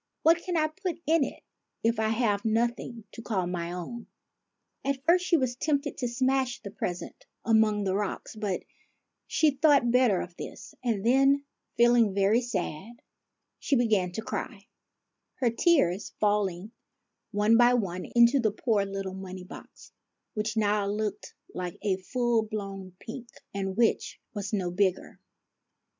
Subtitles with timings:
[0.23, 1.43] What can I put in it
[1.83, 5.37] if I have nothing to call my own?"/ THE MONEY BOX 85 At first she
[5.37, 8.63] was tempted to smash the present among the rocks; but
[9.27, 11.45] she thought better of this, and then,
[11.77, 12.93] feeling very sad,
[13.59, 14.65] she began to cry,
[15.35, 16.71] her tears falling,
[17.29, 19.91] one by one, into the poor little money box,
[20.33, 25.19] which now looked like a full blown pink, and which was no bigger.